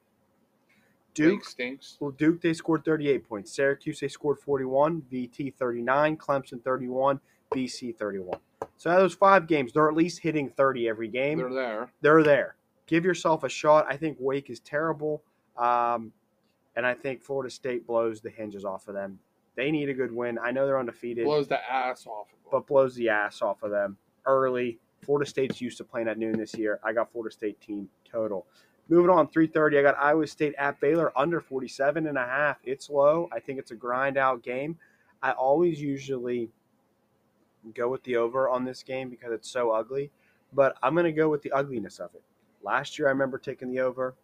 Duke 1.14 1.44
stinks. 1.44 1.96
well, 2.00 2.10
Duke, 2.10 2.40
they 2.40 2.52
scored 2.52 2.84
38 2.84 3.28
points. 3.28 3.54
Syracuse, 3.54 4.00
they 4.00 4.08
scored 4.08 4.38
41. 4.38 5.02
VT, 5.12 5.54
39. 5.54 6.16
Clemson, 6.16 6.62
31. 6.62 7.20
BC, 7.54 7.96
31. 7.96 8.38
So 8.76 8.90
out 8.90 8.96
of 8.96 9.02
those 9.02 9.14
five 9.14 9.46
games, 9.46 9.72
they're 9.72 9.88
at 9.88 9.94
least 9.94 10.18
hitting 10.20 10.48
30 10.50 10.88
every 10.88 11.08
game. 11.08 11.38
They're 11.38 11.52
there. 11.52 11.88
They're 12.00 12.22
there. 12.22 12.56
Give 12.86 13.04
yourself 13.04 13.44
a 13.44 13.48
shot. 13.48 13.86
I 13.88 13.96
think 13.96 14.16
Wake 14.20 14.50
is 14.50 14.60
terrible. 14.60 15.22
Um, 15.56 16.12
and 16.76 16.84
I 16.84 16.94
think 16.94 17.22
Florida 17.22 17.50
State 17.50 17.86
blows 17.86 18.20
the 18.20 18.30
hinges 18.30 18.64
off 18.64 18.88
of 18.88 18.94
them. 18.94 19.18
They 19.56 19.70
need 19.70 19.88
a 19.88 19.94
good 19.94 20.10
win. 20.10 20.38
I 20.42 20.50
know 20.50 20.66
they're 20.66 20.80
undefeated, 20.80 21.24
Blows 21.24 21.46
the 21.46 21.60
ass 21.72 22.06
off 22.08 22.26
of 22.32 22.42
them. 22.42 22.48
but 22.50 22.66
blows 22.66 22.96
the 22.96 23.08
ass 23.08 23.40
off 23.40 23.62
of 23.62 23.70
them 23.70 23.96
early. 24.26 24.80
Florida 25.04 25.28
State's 25.30 25.60
used 25.60 25.76
to 25.78 25.84
playing 25.84 26.08
at 26.08 26.18
noon 26.18 26.36
this 26.36 26.54
year. 26.54 26.80
I 26.82 26.92
got 26.92 27.12
Florida 27.12 27.32
State 27.32 27.60
team 27.60 27.88
total. 28.10 28.46
Moving 28.88 29.10
on, 29.10 29.28
330. 29.28 29.78
I 29.78 29.82
got 29.82 29.96
Iowa 29.98 30.26
State 30.26 30.54
at 30.58 30.78
Baylor 30.80 31.10
under 31.18 31.40
47 31.40 32.06
and 32.06 32.18
a 32.18 32.24
half. 32.24 32.58
It's 32.64 32.90
low. 32.90 33.28
I 33.32 33.40
think 33.40 33.58
it's 33.58 33.70
a 33.70 33.76
grind 33.76 34.18
out 34.18 34.42
game. 34.42 34.76
I 35.22 35.32
always 35.32 35.80
usually 35.80 36.50
go 37.74 37.88
with 37.88 38.02
the 38.04 38.16
over 38.16 38.48
on 38.50 38.64
this 38.64 38.82
game 38.82 39.08
because 39.08 39.32
it's 39.32 39.50
so 39.50 39.70
ugly, 39.70 40.10
but 40.52 40.76
I'm 40.82 40.94
going 40.94 41.06
to 41.06 41.12
go 41.12 41.30
with 41.30 41.40
the 41.40 41.52
ugliness 41.52 41.98
of 41.98 42.14
it. 42.14 42.22
Last 42.62 42.98
year, 42.98 43.08
I 43.08 43.10
remember 43.10 43.38
taking 43.38 43.70
the 43.70 43.80
over. 43.80 44.14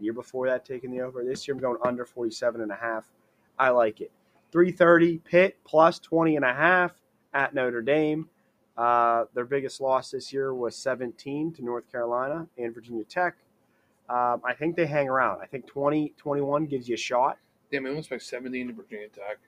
year 0.00 0.12
before 0.12 0.48
that, 0.48 0.64
taking 0.64 0.90
the 0.90 1.00
over. 1.00 1.24
This 1.24 1.46
year, 1.46 1.54
I'm 1.54 1.60
going 1.60 1.78
under 1.84 2.04
47 2.04 2.60
and 2.60 2.72
a 2.72 2.76
half. 2.76 3.08
I 3.56 3.70
like 3.70 4.00
it. 4.00 4.10
330 4.50 5.18
Pitt 5.18 5.56
plus 5.64 5.98
20 6.00 6.36
and 6.36 6.44
a 6.44 6.54
half 6.54 6.92
at 7.34 7.54
Notre 7.54 7.82
Dame. 7.82 8.28
Uh, 8.76 9.24
their 9.34 9.44
biggest 9.44 9.80
loss 9.80 10.10
this 10.10 10.32
year 10.32 10.54
was 10.54 10.76
17 10.76 11.52
to 11.52 11.64
North 11.64 11.90
Carolina 11.90 12.46
and 12.56 12.74
Virginia 12.74 13.04
Tech. 13.04 13.36
Um, 14.08 14.40
I 14.44 14.54
think 14.54 14.76
they 14.76 14.86
hang 14.86 15.08
around. 15.08 15.40
I 15.42 15.46
think 15.46 15.66
20, 15.66 16.14
21 16.16 16.66
gives 16.66 16.88
you 16.88 16.94
a 16.94 16.98
shot. 16.98 17.38
Damn, 17.70 17.84
we 17.84 17.90
almost 17.90 18.08
by 18.08 18.18
17 18.18 18.68
to 18.68 18.72
Virginia 18.72 19.08
Tech. 19.08 19.38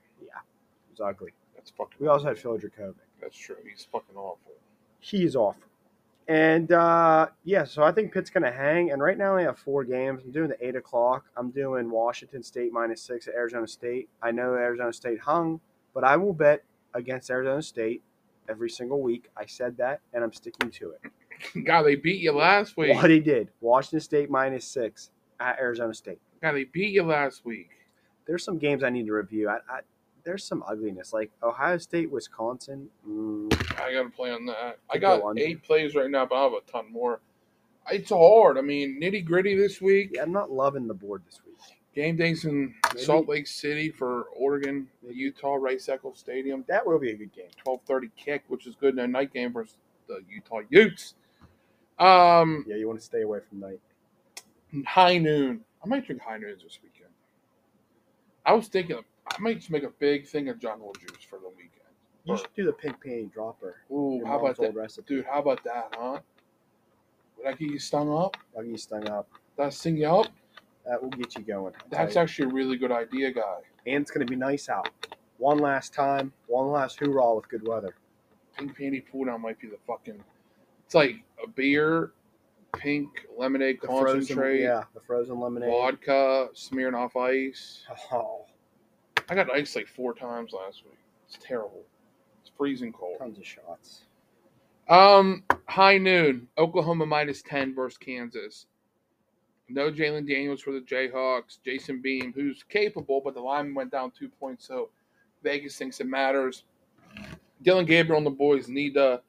It's 0.90 1.00
ugly. 1.00 1.32
That's 1.54 1.70
fucking. 1.70 1.96
We 1.98 2.08
also 2.08 2.26
had 2.26 2.38
Phil 2.38 2.58
Jurkovec. 2.58 2.94
That's 3.20 3.36
true. 3.36 3.56
He's 3.68 3.86
fucking 3.90 4.16
awful. 4.16 4.52
He 4.98 5.24
is 5.24 5.36
awful. 5.36 5.62
And 6.28 6.70
uh, 6.72 7.28
yeah, 7.44 7.64
so 7.64 7.82
I 7.82 7.90
think 7.92 8.12
Pitt's 8.12 8.30
going 8.30 8.44
to 8.44 8.52
hang. 8.52 8.92
And 8.92 9.02
right 9.02 9.18
now 9.18 9.36
they 9.36 9.42
have 9.42 9.58
four 9.58 9.84
games. 9.84 10.22
I'm 10.24 10.30
doing 10.30 10.48
the 10.48 10.66
eight 10.66 10.76
o'clock. 10.76 11.24
I'm 11.36 11.50
doing 11.50 11.90
Washington 11.90 12.42
State 12.42 12.72
minus 12.72 13.02
six 13.02 13.26
at 13.26 13.34
Arizona 13.34 13.66
State. 13.66 14.08
I 14.22 14.30
know 14.30 14.54
Arizona 14.54 14.92
State 14.92 15.20
hung, 15.20 15.60
but 15.94 16.04
I 16.04 16.16
will 16.16 16.32
bet 16.32 16.62
against 16.94 17.30
Arizona 17.30 17.62
State 17.62 18.02
every 18.48 18.70
single 18.70 19.00
week. 19.00 19.28
I 19.36 19.46
said 19.46 19.76
that, 19.78 20.00
and 20.12 20.22
I'm 20.22 20.32
sticking 20.32 20.70
to 20.70 20.92
it. 20.92 21.10
God, 21.64 21.82
they 21.82 21.94
beat 21.96 22.20
you 22.20 22.32
last 22.32 22.76
week. 22.76 22.94
What 22.94 23.10
he 23.10 23.20
did, 23.20 23.48
Washington 23.60 24.00
State 24.00 24.30
minus 24.30 24.64
six 24.64 25.10
at 25.40 25.58
Arizona 25.58 25.94
State. 25.94 26.18
God, 26.42 26.52
they 26.52 26.64
beat 26.64 26.90
you 26.92 27.02
last 27.02 27.44
week. 27.44 27.70
There's 28.26 28.44
some 28.44 28.58
games 28.58 28.82
I 28.84 28.90
need 28.90 29.06
to 29.06 29.12
review. 29.12 29.48
I, 29.48 29.56
I, 29.68 29.80
there's 30.24 30.44
some 30.44 30.62
ugliness, 30.66 31.12
like 31.12 31.30
Ohio 31.42 31.78
State, 31.78 32.10
Wisconsin. 32.10 32.88
Mm, 33.08 33.52
I 33.80 33.92
got 33.92 34.02
to 34.04 34.10
play 34.10 34.30
on 34.30 34.46
that. 34.46 34.78
I 34.88 34.92
Could 34.94 35.00
go 35.02 35.18
got 35.20 35.38
eight 35.38 35.62
plays 35.62 35.94
right 35.94 36.10
now, 36.10 36.26
but 36.26 36.36
I 36.36 36.42
have 36.44 36.52
a 36.52 36.70
ton 36.70 36.92
more. 36.92 37.20
It's 37.90 38.10
hard. 38.10 38.56
I 38.58 38.60
mean, 38.60 39.00
nitty 39.02 39.24
gritty 39.24 39.56
this 39.56 39.80
week. 39.80 40.10
yeah, 40.14 40.22
I'm 40.22 40.32
not 40.32 40.50
loving 40.50 40.86
the 40.86 40.94
board 40.94 41.22
this 41.26 41.40
week. 41.44 41.56
Game 41.94 42.14
days 42.16 42.44
in 42.44 42.74
Maybe- 42.94 43.04
Salt 43.04 43.28
Lake 43.28 43.46
City 43.48 43.90
for 43.90 44.24
Oregon, 44.36 44.86
Maybe- 45.02 45.16
Utah, 45.16 45.54
Rice 45.54 45.88
Eccles 45.88 46.18
Stadium. 46.20 46.64
That 46.68 46.86
will 46.86 47.00
be 47.00 47.10
a 47.10 47.16
good 47.16 47.32
game. 47.32 47.48
Twelve 47.56 47.80
thirty 47.86 48.10
kick, 48.16 48.44
which 48.48 48.66
is 48.66 48.76
good 48.76 48.94
in 48.94 49.00
a 49.00 49.08
night 49.08 49.32
game 49.32 49.52
versus 49.52 49.76
the 50.06 50.20
Utah 50.32 50.60
Utes. 50.68 51.14
Um, 52.00 52.64
Yeah, 52.66 52.76
you 52.76 52.86
want 52.88 52.98
to 52.98 53.04
stay 53.04 53.22
away 53.22 53.40
from 53.48 53.60
night. 53.60 53.80
high 54.86 55.18
noon. 55.18 55.60
I 55.84 55.88
might 55.88 56.06
drink 56.06 56.20
high 56.22 56.38
noons 56.38 56.62
this 56.62 56.78
weekend. 56.82 57.10
I 58.46 58.52
was 58.54 58.68
thinking 58.68 58.96
of, 58.96 59.04
I 59.30 59.38
might 59.40 59.58
just 59.58 59.70
make 59.70 59.82
a 59.82 59.90
big 59.90 60.26
thing 60.26 60.48
of 60.48 60.58
jungle 60.58 60.94
juice 60.98 61.22
for 61.28 61.38
the 61.38 61.48
weekend. 61.50 61.70
You 62.24 62.36
should 62.36 62.54
do 62.54 62.64
the 62.64 62.72
pink 62.72 62.96
panty 63.04 63.32
dropper. 63.32 63.76
Ooh, 63.90 64.22
how 64.26 64.38
about 64.38 64.56
that, 64.58 64.74
recipe. 64.74 65.16
dude? 65.16 65.24
How 65.26 65.40
about 65.40 65.62
that, 65.64 65.94
huh? 65.98 66.20
Would 67.38 67.46
I 67.46 67.52
get 67.52 67.70
you 67.70 67.78
stung 67.78 68.12
up? 68.12 68.36
I'll 68.56 68.62
get 68.62 68.70
you 68.72 68.76
stung 68.78 69.08
up. 69.08 69.28
I 69.58 69.68
sting 69.70 69.96
you 69.98 70.06
up? 70.06 70.26
That 70.86 71.02
will 71.02 71.10
get 71.10 71.34
you 71.36 71.42
going. 71.42 71.74
I'll 71.78 71.88
That's 71.90 72.14
you. 72.14 72.20
actually 72.20 72.50
a 72.50 72.52
really 72.54 72.76
good 72.76 72.92
idea, 72.92 73.32
guy. 73.32 73.58
and 73.86 74.02
it's 74.02 74.10
going 74.10 74.26
to 74.26 74.30
be 74.30 74.36
nice 74.36 74.68
out. 74.68 74.88
One 75.38 75.58
last 75.58 75.92
time, 75.94 76.32
one 76.46 76.68
last 76.70 76.98
hoorah 77.00 77.34
with 77.36 77.48
good 77.48 77.66
weather. 77.66 77.94
Pink 78.56 78.76
panty 78.78 79.02
pool 79.06 79.24
down 79.26 79.40
might 79.42 79.58
be 79.58 79.68
the 79.68 79.78
fucking. 79.86 80.22
It's 80.90 80.94
like 80.96 81.22
a 81.40 81.48
beer, 81.48 82.14
pink 82.76 83.24
lemonade 83.38 83.78
The 83.80 83.86
frozen, 83.86 84.18
concentrate, 84.22 84.62
yeah, 84.62 84.82
the 84.92 84.98
frozen 84.98 85.38
lemonade. 85.38 85.70
vodka, 85.70 86.48
Smirnoff 86.52 87.14
Ice. 87.14 87.84
Oh, 88.10 88.46
I 89.28 89.36
got 89.36 89.48
ice 89.54 89.76
like 89.76 89.86
four 89.86 90.14
times 90.14 90.52
last 90.52 90.82
week. 90.84 90.98
It's 91.28 91.38
terrible. 91.40 91.84
It's 92.40 92.50
freezing 92.58 92.92
cold. 92.92 93.18
tons 93.20 93.38
of 93.38 93.46
shots. 93.46 94.06
Um, 94.88 95.44
high 95.68 95.96
noon, 95.96 96.48
Oklahoma 96.58 97.06
minus 97.06 97.40
ten 97.40 97.72
versus 97.72 97.96
Kansas. 97.96 98.66
No 99.68 99.92
Jalon 99.92 100.26
Daniels 100.26 100.60
for 100.60 100.72
the 100.72 100.80
Jayhawks. 100.80 101.58
Jason 101.64 102.02
Bean, 102.02 102.32
who's 102.34 102.64
capable, 102.68 103.20
but 103.24 103.34
the 103.34 103.40
lineman 103.40 103.76
went 103.76 103.92
down 103.92 104.10
two 104.10 104.28
points, 104.28 104.66
so 104.66 104.90
Vegas 105.44 105.76
thinks 105.76 106.00
it 106.00 106.08
matters. 106.08 106.64
Dillon 107.62 107.84
Gabriel 107.86 108.18
and 108.18 108.26
the 108.26 108.30
boys 108.30 108.66
need 108.66 108.94
to 108.94 109.20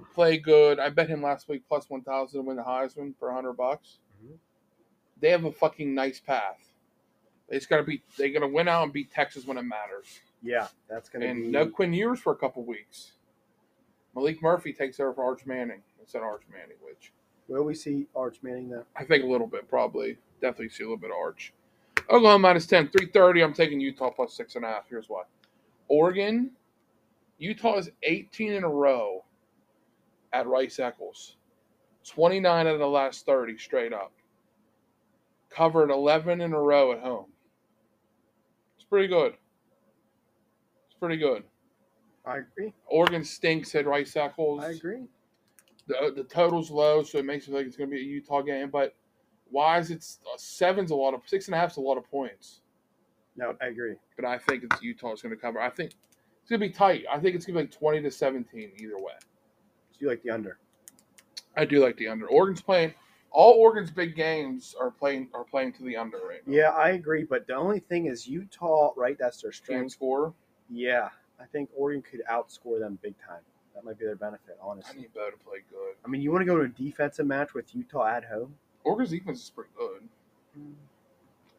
play 0.00 0.38
good. 0.38 0.78
I 0.80 0.88
bet 0.90 1.08
him 1.08 1.22
last 1.22 1.48
week 1.48 1.62
plus 1.68 1.88
one 1.90 2.02
thousand 2.02 2.40
to 2.40 2.46
win 2.46 2.56
the 2.56 2.62
Heisman 2.62 3.14
for 3.18 3.32
hundred 3.32 3.54
bucks. 3.54 3.98
Mhm. 4.24 4.36
They 5.20 5.30
have 5.30 5.44
a 5.44 5.52
fucking 5.52 5.94
nice 5.94 6.20
path. 6.20 6.72
They 7.48 7.56
just 7.56 7.68
gotta 7.68 7.82
beat. 7.82 8.02
They 8.16 8.30
gotta 8.30 8.48
win 8.48 8.68
out 8.68 8.84
and 8.84 8.92
beat 8.92 9.10
Texas 9.10 9.44
when 9.46 9.58
it 9.58 9.62
matters. 9.62 10.20
Yeah, 10.42 10.68
that's 10.88 11.08
going 11.10 11.20
to 11.20 11.26
be 11.26 11.30
And 11.30 11.42
be. 11.44 11.50
no 11.50 11.66
Quinn 11.68 11.92
Ewers 11.92 12.18
for 12.18 12.32
a 12.32 12.36
couple 12.36 12.64
weeks. 12.64 13.12
Maalik 14.16 14.40
Murphy 14.40 14.72
takes 14.72 14.98
over 14.98 15.12
for 15.12 15.22
Arch 15.24 15.44
Manning 15.44 15.82
It's 16.00 16.14
of 16.14 16.22
Arch 16.22 16.42
Manning, 16.50 16.76
which 16.82 17.12
Will 17.48 17.64
we 17.64 17.74
see 17.74 18.06
Arch 18.16 18.38
Manning 18.42 18.70
though? 18.70 18.84
I 18.96 19.04
think 19.04 19.22
a 19.22 19.26
little 19.26 19.46
bit, 19.46 19.68
probably. 19.68 20.16
Definitely 20.40 20.70
see 20.70 20.84
a 20.84 20.86
little 20.86 20.96
bit 20.96 21.10
of 21.10 21.16
Arch. 21.16 21.52
Oklahoma 22.08 22.38
minus 22.38 22.64
10, 22.66 22.88
330. 22.88 23.42
I'm 23.42 23.52
taking 23.52 23.80
Utah 23.80 24.10
plus 24.10 24.32
six 24.32 24.56
and 24.56 24.64
a 24.64 24.68
half. 24.68 24.88
Here's 24.88 25.08
why. 25.10 25.24
Oregon, 25.88 26.52
Utah 27.38 27.76
is 27.76 27.90
18 28.02 28.52
in 28.52 28.64
a 28.64 28.68
row 28.68 29.24
at 30.32 30.46
Rice 30.46 30.78
Eccles. 30.78 31.36
29 32.08 32.66
out 32.66 32.72
of 32.72 32.78
the 32.78 32.86
last 32.86 33.26
30 33.26 33.58
straight 33.58 33.92
up. 33.92 34.12
Covered 35.50 35.90
11 35.90 36.40
in 36.40 36.52
a 36.52 36.60
row 36.60 36.92
at 36.92 37.00
home. 37.00 37.26
It's 38.76 38.84
pretty 38.84 39.08
good. 39.08 39.34
It's 40.86 40.98
pretty 40.98 41.16
good. 41.16 41.44
I 42.24 42.38
agree. 42.38 42.72
Oregon 42.86 43.24
stinks 43.24 43.74
at 43.74 43.86
Rice 43.86 44.16
Eccles. 44.16 44.62
I 44.62 44.70
agree. 44.70 45.04
The, 45.86 46.12
the 46.14 46.24
total's 46.24 46.70
low, 46.70 47.02
so 47.02 47.18
it 47.18 47.24
makes 47.24 47.48
it 47.48 47.54
like 47.54 47.66
it's 47.66 47.76
going 47.76 47.90
to 47.90 47.96
be 47.96 48.02
a 48.02 48.04
Utah 48.04 48.42
game. 48.42 48.70
But 48.70 48.94
why 49.50 49.78
is 49.78 49.90
it 49.90 50.04
uh, 50.26 50.36
seven's 50.36 50.90
a 50.90 50.94
lot 50.94 51.14
of 51.14 51.22
six 51.26 51.46
and 51.46 51.54
a 51.54 51.58
half's 51.58 51.76
a 51.76 51.80
lot 51.80 51.98
of 51.98 52.08
points? 52.10 52.60
No, 53.36 53.56
I 53.60 53.66
agree. 53.66 53.94
But 54.16 54.24
I 54.24 54.38
think 54.38 54.64
it's 54.64 54.82
Utah's 54.82 55.22
going 55.22 55.34
to 55.34 55.40
cover. 55.40 55.60
I 55.60 55.70
think 55.70 55.92
it's 56.42 56.50
going 56.50 56.60
to 56.60 56.66
be 56.68 56.72
tight. 56.72 57.04
I 57.10 57.18
think 57.18 57.34
it's 57.34 57.46
going 57.46 57.56
to 57.56 57.62
be 57.62 57.66
like 57.68 57.78
twenty 57.78 58.02
to 58.02 58.10
seventeen 58.10 58.70
either 58.78 58.98
way. 58.98 59.14
You 60.00 60.08
like 60.08 60.22
the 60.22 60.30
under? 60.30 60.58
I 61.56 61.64
do 61.64 61.80
like 61.82 61.96
the 61.96 62.08
under. 62.08 62.26
Oregon's 62.28 62.62
playing. 62.62 62.94
All 63.32 63.52
Oregon's 63.54 63.90
big 63.90 64.16
games 64.16 64.74
are 64.80 64.90
playing 64.90 65.28
are 65.34 65.44
playing 65.44 65.74
to 65.74 65.84
the 65.84 65.96
under 65.96 66.18
right 66.18 66.40
now. 66.46 66.52
Yeah, 66.56 66.70
I 66.70 66.90
agree. 66.90 67.24
But 67.24 67.46
the 67.46 67.54
only 67.54 67.78
thing 67.78 68.06
is 68.06 68.26
Utah, 68.26 68.92
right? 68.96 69.16
That's 69.18 69.40
their 69.42 69.52
Can 69.52 69.56
strength. 69.62 69.92
score. 69.92 70.34
Yeah, 70.68 71.10
I 71.40 71.44
think 71.44 71.68
Oregon 71.76 72.02
could 72.02 72.22
outscore 72.30 72.80
them 72.80 72.98
big 73.02 73.14
time. 73.24 73.40
That 73.74 73.84
might 73.84 73.98
be 73.98 74.04
their 74.04 74.16
benefit, 74.16 74.58
I 74.62 74.66
honestly. 74.66 75.00
need 75.02 75.14
Bo 75.14 75.30
to 75.30 75.36
play 75.36 75.58
good. 75.70 75.94
I 76.04 76.08
mean, 76.08 76.22
you 76.22 76.32
want 76.32 76.42
to 76.42 76.46
go 76.46 76.56
to 76.56 76.62
a 76.64 76.68
defensive 76.68 77.26
match 77.26 77.54
with 77.54 77.72
Utah 77.74 78.06
at 78.08 78.24
home? 78.24 78.54
Oregon's 78.84 79.10
defense 79.10 79.42
is 79.44 79.50
pretty 79.50 79.70
good. 79.76 80.02
Hmm. 80.56 80.72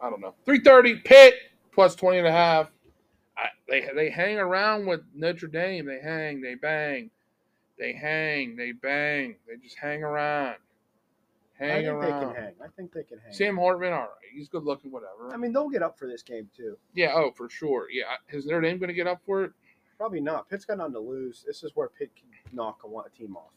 I 0.02 0.10
don't 0.10 0.20
know. 0.20 0.34
330 0.46 1.02
Pitt 1.06 1.36
plus 1.74 1.96
20 1.96 2.18
and 2.20 2.28
a 2.28 2.32
half. 2.32 2.70
I, 3.38 3.46
they 3.70 3.88
they 3.96 4.10
hang 4.10 4.38
around 4.40 4.86
with 4.88 5.02
Notre 5.16 5.48
Dame. 5.48 5.86
They 5.86 6.00
hang, 6.02 6.42
they 6.42 6.56
bang. 6.56 7.10
They 7.82 7.94
hang, 7.94 8.56
they 8.56 8.74
bang. 8.74 9.38
They 9.48 9.56
just 9.56 9.76
hang 9.76 10.04
around. 10.04 10.58
Hang 11.58 11.88
I 11.88 11.90
think 11.90 12.02
they 12.02 12.10
can 12.10 12.36
hang. 12.36 12.54
I 12.64 12.68
think 12.78 12.94
they 12.94 13.02
can 13.02 13.18
hang. 13.18 13.34
Sam 13.34 13.58
Hartman, 13.58 13.92
all 13.92 14.02
right. 14.02 14.10
He's 14.32 14.48
good 14.48 14.64
looking, 14.64 14.92
whatever. 14.92 15.34
I 15.34 15.38
mean, 15.38 15.52
they'll 15.52 15.68
get 15.68 15.82
up 15.82 15.98
for 15.98 16.08
this 16.08 16.22
game 16.22 16.48
too. 16.56 16.78
yeah, 16.94 17.12
oh, 17.16 17.32
for 17.32 17.50
sure. 17.50 17.88
Yeah. 17.92 18.04
Is 18.30 18.46
Notre 18.46 18.62
Dame 18.62 18.78
going 18.78 18.90
to 18.90 18.94
get 18.94 19.08
up 19.08 19.20
for 19.26 19.46
it? 19.46 19.52
Probably 19.98 20.22
not. 20.22 20.48
Pitt's 20.48 20.64
got 20.64 20.78
nothing 20.78 20.94
to 20.94 21.00
lose. 21.00 21.44
This 21.46 21.64
is 21.64 21.72
where 21.74 21.88
Pitt 21.88 22.12
can 22.16 22.30
knock 22.56 22.82
a 22.86 23.18
team 23.18 23.36
off. 23.36 23.50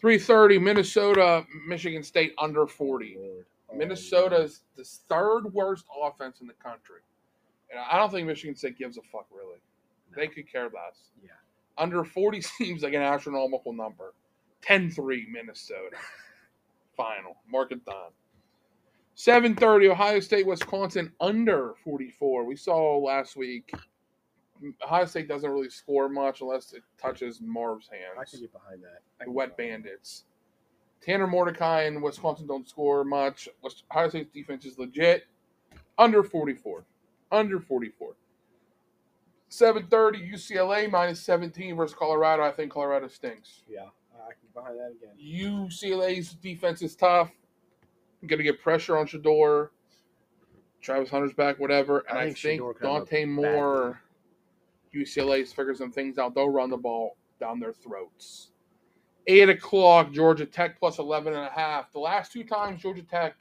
330 0.00 0.58
Minnesota, 0.58 1.44
Michigan 1.68 2.02
State 2.02 2.34
under 2.38 2.66
40. 2.66 3.18
Lord. 3.20 3.46
Oh, 3.70 3.76
Minnesota's 3.76 4.62
the 4.76 4.82
third 4.82 5.54
worst 5.54 5.84
offense 6.02 6.40
in 6.40 6.48
the 6.48 6.54
country. 6.54 7.02
And 7.70 7.78
I 7.78 7.98
don't 7.98 8.10
think 8.10 8.26
Michigan 8.26 8.56
State 8.56 8.76
gives 8.76 8.98
a 8.98 9.02
fuck, 9.02 9.26
really. 9.30 9.58
They 10.16 10.26
could 10.26 10.50
care 10.50 10.64
less. 10.64 11.10
Yeah. 11.22 11.30
Under 11.78 12.04
40 12.04 12.40
seems 12.58 12.82
like 12.82 12.94
an 12.94 13.02
astronomical 13.02 13.72
number. 13.72 14.14
10 14.62 14.90
3 14.90 15.28
Minnesota. 15.30 15.96
Final. 16.96 17.36
Mark 17.50 17.72
it 17.72 17.84
down. 17.84 18.10
730 19.14 19.88
Ohio 19.88 20.20
State, 20.20 20.46
Wisconsin 20.46 21.10
under 21.20 21.74
44. 21.84 22.44
We 22.44 22.56
saw 22.56 22.98
last 22.98 23.36
week 23.36 23.72
Ohio 24.84 25.04
State 25.04 25.28
doesn't 25.28 25.50
really 25.50 25.70
score 25.70 26.08
much 26.08 26.40
unless 26.40 26.72
it 26.72 26.82
touches 27.00 27.40
Marv's 27.40 27.88
hands 27.88 28.18
I 28.18 28.24
can 28.24 28.40
get 28.40 28.52
behind 28.52 28.82
that. 28.82 29.02
The 29.24 29.30
Wet 29.30 29.56
Bandits. 29.56 30.24
Tanner 31.00 31.26
Mordecai 31.26 31.82
and 31.82 32.02
Wisconsin 32.02 32.46
don't 32.46 32.68
score 32.68 33.04
much. 33.04 33.48
Ohio 33.90 34.08
State's 34.08 34.32
defense 34.32 34.64
is 34.64 34.78
legit. 34.78 35.26
Under 35.98 36.22
44. 36.22 36.84
Under 37.32 37.60
44. 37.60 38.14
730 39.48 40.30
UCLA 40.32 40.90
minus 40.90 41.20
17 41.20 41.76
versus 41.76 41.96
Colorado. 41.96 42.42
I 42.42 42.50
think 42.50 42.72
Colorado 42.72 43.08
stinks. 43.08 43.62
Yeah, 43.68 43.80
I 44.14 44.32
can 44.32 44.42
get 44.42 44.54
behind 44.54 44.78
that 44.78 44.92
again. 44.92 45.16
UCLA's 45.22 46.34
defense 46.34 46.82
is 46.82 46.96
tough. 46.96 47.30
Going 48.26 48.38
to 48.38 48.44
get 48.44 48.60
pressure 48.60 48.96
on 48.96 49.06
Shedeur. 49.06 49.68
Travis 50.80 51.10
Hunter's 51.10 51.32
back, 51.32 51.58
whatever. 51.60 52.04
And 52.08 52.18
I 52.18 52.22
I 52.22 52.24
think 52.26 52.38
think, 52.38 52.62
Shedeur 52.62 52.78
kind 52.78 53.02
of 53.02 53.08
Dante 53.08 53.22
a 53.22 53.26
bad 53.26 53.32
Moore, 53.32 54.00
UCLA 54.94 55.46
figures 55.46 55.78
some 55.78 55.92
things 55.92 56.18
out. 56.18 56.34
They'll 56.34 56.50
run 56.50 56.70
the 56.70 56.76
ball 56.76 57.16
down 57.38 57.60
their 57.60 57.72
throats. 57.72 58.50
Eight 59.28 59.48
o'clock, 59.48 60.12
Georgia 60.12 60.46
Tech 60.46 60.78
plus 60.78 60.98
11 60.98 61.34
and 61.34 61.44
a 61.44 61.50
half. 61.50 61.92
The 61.92 61.98
last 61.98 62.32
two 62.32 62.44
times 62.44 62.80
Georgia 62.80 63.02
Tech 63.02 63.34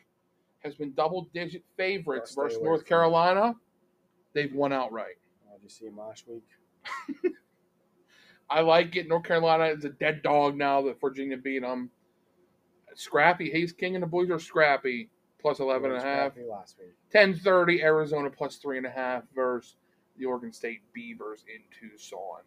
has 0.59 0.75
been 0.75 0.91
double 0.93 1.29
digit 1.33 1.63
favorites 1.77 2.33
versus 2.35 2.59
North. 2.61 2.85
Carolina, 2.85 3.55
they've 4.33 4.53
won 4.53 4.73
outright. 4.73 5.15
Did 5.55 5.63
you 5.63 5.69
see 5.69 5.85
him 5.85 5.97
last 5.97 6.27
week? 6.27 6.47
I 8.49 8.61
like 8.61 8.95
it. 8.95 9.07
North 9.07 9.23
Carolina 9.23 9.65
is 9.65 9.85
a 9.85 9.89
dead 9.89 10.21
dog 10.21 10.55
now 10.55 10.81
that 10.83 11.01
Virginia 11.01 11.37
beat 11.37 11.61
them. 11.61 11.89
Scrappy, 12.93 13.49
Haynes 13.51 13.73
King 13.73 13.95
and 13.95 14.03
the 14.03 14.07
boys 14.07 14.29
are 14.29 14.39
scrappy. 14.39 15.09
Plus 15.41 15.59
11 15.59 15.91
and 15.91 15.99
a 15.99 16.03
half. 16.03 16.33
Last 16.49 16.77
week. 16.79 16.95
1030 17.11 17.81
Arizona 17.83 18.29
plus 18.29 18.57
three 18.57 18.77
and 18.77 18.85
a 18.85 18.89
half 18.89 19.23
versus 19.35 19.75
the 20.17 20.25
Oregon 20.25 20.51
State 20.51 20.81
Beavers 20.93 21.43
in 21.47 21.61
Tucson. 21.71 22.41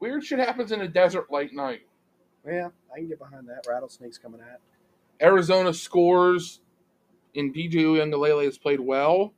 Weird 0.00 0.24
shit 0.24 0.38
happens 0.38 0.70
in 0.72 0.82
a 0.82 0.88
desert 0.88 1.30
late 1.30 1.54
night. 1.54 1.86
Yeah, 2.46 2.68
I 2.92 2.98
can 2.98 3.08
get 3.08 3.18
behind 3.18 3.48
that. 3.48 3.66
Rattlesnakes 3.66 4.18
coming 4.18 4.40
at. 4.40 4.60
Arizona 5.22 5.72
scores, 5.72 6.60
and 7.34 7.54
DJ 7.54 7.76
Uiagalelei 7.76 8.44
has 8.44 8.58
played 8.58 8.80
well, 8.80 9.32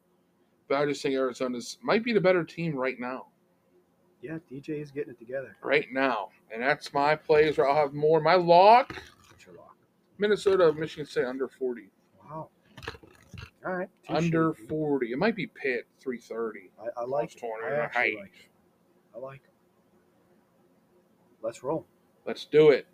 but 0.68 0.76
I 0.76 0.87
just 0.87 1.02
think 1.02 1.14
Arizona's 1.14 1.78
might 1.82 2.04
be 2.04 2.12
the 2.12 2.20
better 2.20 2.44
team 2.44 2.75
right 2.75 2.99
now. 2.99 3.26
Yeah, 4.23 4.38
DJ 4.50 4.80
is 4.82 4.90
getting 4.90 5.12
it 5.12 5.18
together. 5.18 5.56
Right 5.62 5.87
now. 5.92 6.30
And 6.52 6.62
that's 6.62 6.92
my 6.92 7.14
plays 7.14 7.58
where 7.58 7.68
I'll 7.68 7.76
have 7.76 7.94
more. 7.94 8.20
My 8.20 8.35
lock, 8.35 9.00
What's 9.30 9.46
your 9.46 9.54
lock? 9.56 9.76
Minnesota, 10.18 10.73
Michigan 10.73 11.06
State 11.06 11.26
under 11.26 11.46
40. 11.49 11.90
Wow. 12.25 12.49
All 13.64 13.75
right. 13.75 13.88
Under 14.08 14.54
shooting. 14.56 14.68
40. 14.68 15.12
It 15.12 15.18
might 15.18 15.37
be 15.37 15.46
Pitt, 15.46 15.87
330. 16.00 16.70
I, 16.80 17.02
I 17.02 17.04
like 17.04 17.35
it. 17.35 17.40
Plus 17.40 17.50
20 17.50 17.64
I 17.64 17.68
and 17.68 17.76
a 17.76 17.85
actually 17.85 18.00
height. 18.00 18.16
like 18.18 18.32
it. 18.35 18.50
I 19.14 19.18
like 19.18 19.40
it. 19.44 19.50
Let's 21.42 21.62
roll. 21.62 21.87
Let's 22.26 22.44
do 22.46 22.70
it. 22.70 22.87